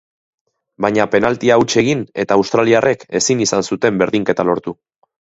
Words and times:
Baina 0.85 1.05
penaltia 1.15 1.57
huts 1.63 1.75
egin 1.81 2.01
eta 2.23 2.37
australiarrek 2.43 3.05
ezin 3.21 3.45
izan 3.47 3.67
zuten 3.69 4.01
berdinketa 4.03 4.47
lortu. 4.49 4.75